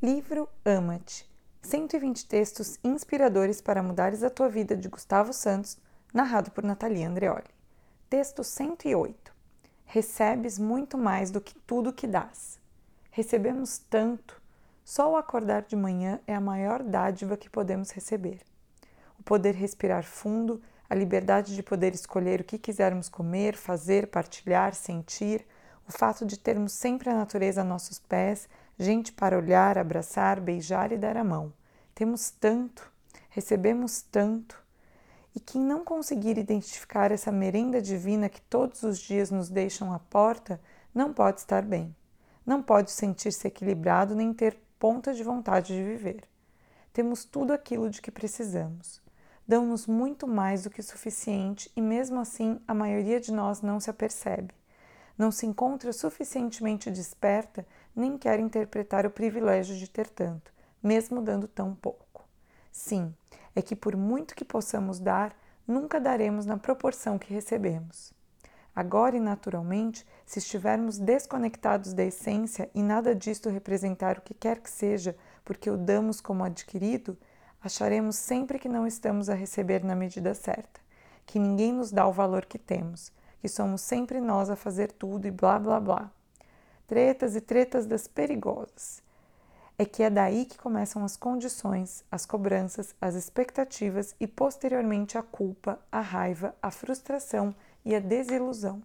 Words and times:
Livro 0.00 0.48
Ama-te 0.64 1.28
120 1.60 2.28
textos 2.28 2.78
inspiradores 2.84 3.60
para 3.60 3.82
mudares 3.82 4.22
a 4.22 4.30
tua 4.30 4.48
vida 4.48 4.76
de 4.76 4.86
Gustavo 4.86 5.32
Santos, 5.32 5.76
narrado 6.14 6.52
por 6.52 6.62
Natalia 6.62 7.08
Andreoli. 7.08 7.50
Texto 8.08 8.44
108 8.44 9.32
Recebes 9.86 10.56
muito 10.56 10.96
mais 10.96 11.32
do 11.32 11.40
que 11.40 11.52
tudo 11.66 11.92
que 11.92 12.06
dás. 12.06 12.60
Recebemos 13.10 13.78
tanto, 13.90 14.40
só 14.84 15.10
o 15.10 15.16
acordar 15.16 15.62
de 15.62 15.74
manhã 15.74 16.20
é 16.28 16.34
a 16.36 16.40
maior 16.40 16.84
dádiva 16.84 17.36
que 17.36 17.50
podemos 17.50 17.90
receber. 17.90 18.40
O 19.18 19.24
poder 19.24 19.56
respirar 19.56 20.04
fundo, 20.04 20.62
a 20.88 20.94
liberdade 20.94 21.56
de 21.56 21.62
poder 21.64 21.92
escolher 21.92 22.40
o 22.40 22.44
que 22.44 22.56
quisermos 22.56 23.08
comer, 23.08 23.56
fazer, 23.56 24.06
partilhar, 24.06 24.76
sentir, 24.76 25.44
o 25.88 25.90
fato 25.90 26.24
de 26.24 26.38
termos 26.38 26.72
sempre 26.72 27.10
a 27.10 27.14
natureza 27.14 27.62
a 27.62 27.64
nossos 27.64 27.98
pés, 27.98 28.48
gente 28.78 29.12
para 29.12 29.36
olhar, 29.36 29.76
abraçar, 29.76 30.40
beijar 30.40 30.92
e 30.92 30.96
dar 30.96 31.16
a 31.16 31.24
mão. 31.24 31.52
Temos 31.94 32.30
tanto, 32.30 32.90
recebemos 33.28 34.02
tanto. 34.02 34.62
E 35.34 35.40
quem 35.40 35.60
não 35.60 35.84
conseguir 35.84 36.38
identificar 36.38 37.10
essa 37.10 37.32
merenda 37.32 37.82
divina 37.82 38.28
que 38.28 38.40
todos 38.42 38.82
os 38.82 38.98
dias 38.98 39.30
nos 39.30 39.48
deixam 39.48 39.92
à 39.92 39.98
porta, 39.98 40.60
não 40.94 41.12
pode 41.12 41.40
estar 41.40 41.62
bem. 41.62 41.94
Não 42.46 42.62
pode 42.62 42.90
sentir-se 42.90 43.46
equilibrado 43.46 44.14
nem 44.14 44.32
ter 44.32 44.56
ponta 44.78 45.12
de 45.12 45.22
vontade 45.22 45.74
de 45.74 45.82
viver. 45.82 46.24
Temos 46.92 47.24
tudo 47.24 47.52
aquilo 47.52 47.90
de 47.90 48.00
que 48.00 48.10
precisamos. 48.10 49.02
Dão-nos 49.46 49.86
muito 49.86 50.26
mais 50.26 50.62
do 50.62 50.70
que 50.70 50.80
o 50.80 50.84
suficiente 50.84 51.70
e, 51.74 51.80
mesmo 51.80 52.20
assim, 52.20 52.60
a 52.66 52.74
maioria 52.74 53.20
de 53.20 53.32
nós 53.32 53.60
não 53.60 53.80
se 53.80 53.90
apercebe 53.90 54.54
não 55.18 55.32
se 55.32 55.44
encontra 55.44 55.92
suficientemente 55.92 56.90
desperta 56.90 57.66
nem 57.94 58.16
quer 58.16 58.38
interpretar 58.38 59.04
o 59.04 59.10
privilégio 59.10 59.76
de 59.76 59.90
ter 59.90 60.08
tanto, 60.08 60.52
mesmo 60.80 61.20
dando 61.20 61.48
tão 61.48 61.74
pouco. 61.74 62.24
Sim, 62.70 63.12
é 63.56 63.60
que 63.60 63.74
por 63.74 63.96
muito 63.96 64.36
que 64.36 64.44
possamos 64.44 65.00
dar, 65.00 65.36
nunca 65.66 66.00
daremos 66.00 66.46
na 66.46 66.56
proporção 66.56 67.18
que 67.18 67.34
recebemos. 67.34 68.16
Agora 68.74 69.16
e 69.16 69.20
naturalmente, 69.20 70.06
se 70.24 70.38
estivermos 70.38 70.98
desconectados 70.98 71.92
da 71.92 72.04
essência 72.04 72.70
e 72.72 72.80
nada 72.80 73.12
disto 73.12 73.50
representar 73.50 74.18
o 74.18 74.22
que 74.22 74.32
quer 74.32 74.60
que 74.60 74.70
seja, 74.70 75.16
porque 75.44 75.68
o 75.68 75.76
damos 75.76 76.20
como 76.20 76.44
adquirido, 76.44 77.18
acharemos 77.60 78.14
sempre 78.14 78.56
que 78.56 78.68
não 78.68 78.86
estamos 78.86 79.28
a 79.28 79.34
receber 79.34 79.82
na 79.82 79.96
medida 79.96 80.32
certa, 80.32 80.80
que 81.26 81.40
ninguém 81.40 81.72
nos 81.72 81.90
dá 81.90 82.06
o 82.06 82.12
valor 82.12 82.46
que 82.46 82.56
temos, 82.56 83.10
que 83.40 83.48
somos 83.48 83.80
sempre 83.80 84.20
nós 84.20 84.50
a 84.50 84.56
fazer 84.56 84.92
tudo 84.92 85.26
e 85.26 85.30
blá 85.30 85.58
blá 85.58 85.80
blá. 85.80 86.10
Tretas 86.86 87.36
e 87.36 87.40
tretas 87.40 87.86
das 87.86 88.06
perigosas. 88.06 89.02
É 89.76 89.84
que 89.84 90.02
é 90.02 90.10
daí 90.10 90.44
que 90.44 90.58
começam 90.58 91.04
as 91.04 91.16
condições, 91.16 92.04
as 92.10 92.26
cobranças, 92.26 92.94
as 93.00 93.14
expectativas 93.14 94.14
e 94.18 94.26
posteriormente 94.26 95.16
a 95.16 95.22
culpa, 95.22 95.78
a 95.92 96.00
raiva, 96.00 96.54
a 96.60 96.70
frustração 96.70 97.54
e 97.84 97.94
a 97.94 98.00
desilusão. 98.00 98.82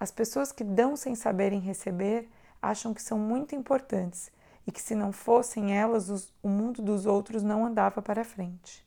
As 0.00 0.10
pessoas 0.10 0.50
que 0.50 0.64
dão 0.64 0.96
sem 0.96 1.14
saberem 1.14 1.60
receber 1.60 2.28
acham 2.60 2.92
que 2.92 3.00
são 3.00 3.18
muito 3.18 3.54
importantes 3.54 4.32
e 4.66 4.72
que 4.72 4.82
se 4.82 4.94
não 4.94 5.12
fossem 5.12 5.76
elas, 5.76 6.08
os, 6.08 6.32
o 6.42 6.48
mundo 6.48 6.82
dos 6.82 7.06
outros 7.06 7.42
não 7.42 7.64
andava 7.64 8.02
para 8.02 8.24
frente. 8.24 8.84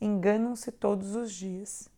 Enganam-se 0.00 0.70
todos 0.72 1.14
os 1.14 1.32
dias. 1.32 1.88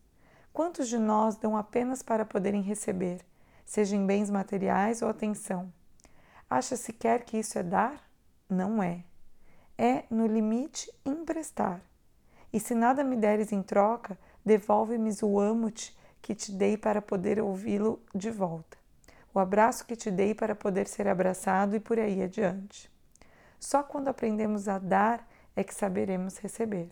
Quantos 0.55 0.87
de 0.87 0.97
nós 0.97 1.35
dão 1.35 1.57
apenas 1.57 2.01
para 2.01 2.23
poderem 2.23 2.61
receber, 2.61 3.19
seja 3.65 3.93
em 3.93 4.05
bens 4.05 4.29
materiais 4.29 5.01
ou 5.01 5.09
atenção? 5.09 5.69
Acha 6.49 6.77
sequer 6.77 7.25
que 7.25 7.37
isso 7.37 7.59
é 7.59 7.61
dar? 7.61 8.09
Não 8.49 8.81
é. 8.81 9.03
É, 9.77 10.05
no 10.09 10.25
limite, 10.25 10.89
emprestar. 11.05 11.81
E 12.53 12.59
se 12.61 12.73
nada 12.73 13.03
me 13.03 13.17
deres 13.17 13.51
em 13.51 13.61
troca, 13.61 14.17
devolve-me 14.45 15.11
o 15.23 15.41
amo-te 15.41 15.93
que 16.21 16.33
te 16.33 16.53
dei 16.53 16.77
para 16.77 17.01
poder 17.01 17.41
ouvi-lo 17.41 18.01
de 18.15 18.31
volta, 18.31 18.77
o 19.33 19.39
abraço 19.39 19.85
que 19.85 19.97
te 19.97 20.09
dei 20.09 20.33
para 20.33 20.55
poder 20.55 20.87
ser 20.87 21.05
abraçado 21.09 21.75
e 21.75 21.81
por 21.81 21.99
aí 21.99 22.23
adiante. 22.23 22.89
Só 23.59 23.83
quando 23.83 24.07
aprendemos 24.07 24.69
a 24.69 24.79
dar 24.79 25.27
é 25.53 25.65
que 25.65 25.75
saberemos 25.75 26.37
receber 26.37 26.91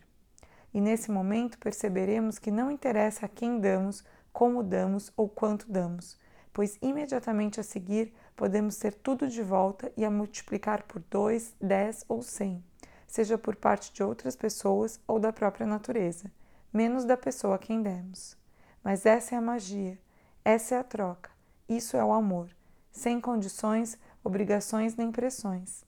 e 0.73 0.81
nesse 0.81 1.11
momento 1.11 1.57
perceberemos 1.59 2.39
que 2.39 2.51
não 2.51 2.71
interessa 2.71 3.25
a 3.25 3.29
quem 3.29 3.59
damos, 3.59 4.03
como 4.31 4.63
damos 4.63 5.11
ou 5.15 5.29
quanto 5.29 5.71
damos, 5.71 6.19
pois 6.51 6.77
imediatamente 6.81 7.59
a 7.59 7.63
seguir 7.63 8.13
podemos 8.35 8.77
ter 8.77 8.93
tudo 8.93 9.27
de 9.27 9.43
volta 9.43 9.91
e 9.95 10.03
a 10.03 10.09
multiplicar 10.09 10.83
por 10.83 11.01
dois, 11.09 11.55
dez 11.61 12.03
ou 12.07 12.21
cem, 12.21 12.63
seja 13.05 13.37
por 13.37 13.55
parte 13.55 13.93
de 13.93 14.03
outras 14.03 14.35
pessoas 14.35 14.99
ou 15.07 15.19
da 15.19 15.31
própria 15.31 15.67
natureza, 15.67 16.31
menos 16.73 17.05
da 17.05 17.15
pessoa 17.15 17.55
a 17.55 17.59
quem 17.59 17.81
demos. 17.81 18.35
Mas 18.83 19.05
essa 19.05 19.35
é 19.35 19.37
a 19.37 19.41
magia, 19.41 19.99
essa 20.43 20.75
é 20.75 20.79
a 20.79 20.83
troca, 20.83 21.29
isso 21.69 21.95
é 21.95 22.03
o 22.03 22.11
amor, 22.11 22.49
sem 22.91 23.21
condições, 23.21 23.97
obrigações 24.23 24.95
nem 24.95 25.11
pressões. 25.11 25.85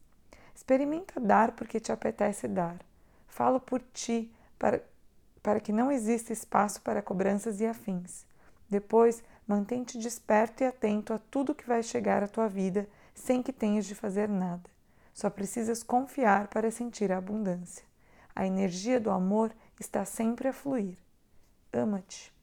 Experimenta 0.55 1.19
dar 1.19 1.51
porque 1.51 1.79
te 1.79 1.91
apetece 1.91 2.47
dar. 2.47 2.77
Falo 3.27 3.59
por 3.59 3.81
ti, 3.93 4.33
para, 4.57 4.83
para 5.41 5.59
que 5.59 5.71
não 5.71 5.91
exista 5.91 6.33
espaço 6.33 6.81
para 6.81 7.01
cobranças 7.01 7.59
e 7.61 7.65
afins. 7.65 8.25
Depois, 8.69 9.23
mantente 9.47 9.97
desperto 9.97 10.63
e 10.63 10.65
atento 10.65 11.13
a 11.13 11.19
tudo 11.19 11.55
que 11.55 11.67
vai 11.67 11.83
chegar 11.83 12.23
à 12.23 12.27
tua 12.27 12.47
vida 12.47 12.87
sem 13.13 13.41
que 13.41 13.53
tenhas 13.53 13.85
de 13.85 13.95
fazer 13.95 14.27
nada. 14.27 14.69
Só 15.13 15.29
precisas 15.29 15.81
confiar 15.81 16.47
para 16.47 16.71
sentir 16.71 17.11
a 17.11 17.17
abundância. 17.17 17.85
A 18.35 18.45
energia 18.45 18.99
do 18.99 19.09
amor 19.09 19.55
está 19.79 20.03
sempre 20.03 20.49
a 20.49 20.53
fluir. 20.53 20.97
Ama-te. 21.71 22.34